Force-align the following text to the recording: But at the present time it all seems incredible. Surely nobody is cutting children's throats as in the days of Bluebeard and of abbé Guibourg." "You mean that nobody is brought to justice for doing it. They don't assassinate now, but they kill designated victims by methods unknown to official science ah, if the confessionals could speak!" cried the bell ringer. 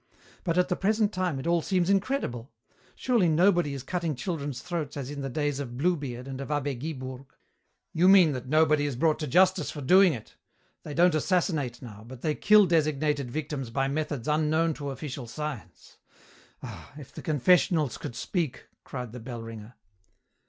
But 0.43 0.57
at 0.57 0.67
the 0.67 0.75
present 0.75 1.13
time 1.13 1.37
it 1.39 1.45
all 1.45 1.61
seems 1.61 1.87
incredible. 1.87 2.51
Surely 2.95 3.29
nobody 3.29 3.75
is 3.75 3.83
cutting 3.83 4.15
children's 4.15 4.63
throats 4.63 4.97
as 4.97 5.11
in 5.11 5.21
the 5.21 5.29
days 5.29 5.59
of 5.59 5.77
Bluebeard 5.77 6.27
and 6.27 6.41
of 6.41 6.47
abbé 6.47 6.75
Guibourg." 6.75 7.27
"You 7.93 8.07
mean 8.07 8.31
that 8.31 8.47
nobody 8.47 8.87
is 8.87 8.95
brought 8.95 9.19
to 9.19 9.27
justice 9.27 9.69
for 9.69 9.81
doing 9.81 10.13
it. 10.13 10.37
They 10.81 10.95
don't 10.95 11.13
assassinate 11.13 11.83
now, 11.83 12.03
but 12.03 12.21
they 12.23 12.33
kill 12.33 12.65
designated 12.65 13.29
victims 13.29 13.69
by 13.69 13.87
methods 13.89 14.27
unknown 14.27 14.73
to 14.73 14.89
official 14.89 15.27
science 15.27 15.99
ah, 16.63 16.91
if 16.97 17.13
the 17.13 17.21
confessionals 17.21 17.99
could 17.99 18.15
speak!" 18.15 18.69
cried 18.83 19.11
the 19.11 19.19
bell 19.19 19.43
ringer. 19.43 19.75